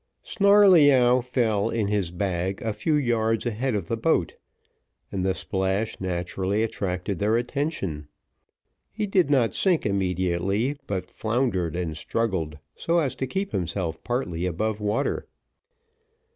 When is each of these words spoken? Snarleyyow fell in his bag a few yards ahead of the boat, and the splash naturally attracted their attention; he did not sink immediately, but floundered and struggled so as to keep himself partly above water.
Snarleyyow 0.23 1.21
fell 1.21 1.69
in 1.69 1.87
his 1.87 2.09
bag 2.09 2.59
a 2.63 2.73
few 2.73 2.95
yards 2.95 3.45
ahead 3.45 3.75
of 3.75 3.87
the 3.87 3.95
boat, 3.95 4.35
and 5.11 5.23
the 5.23 5.35
splash 5.35 5.99
naturally 6.01 6.63
attracted 6.63 7.19
their 7.19 7.37
attention; 7.37 8.07
he 8.91 9.05
did 9.05 9.29
not 9.29 9.53
sink 9.53 9.85
immediately, 9.85 10.75
but 10.87 11.11
floundered 11.11 11.75
and 11.75 11.95
struggled 11.97 12.57
so 12.75 12.97
as 12.97 13.13
to 13.13 13.27
keep 13.27 13.51
himself 13.51 14.03
partly 14.03 14.47
above 14.47 14.79
water. 14.81 15.27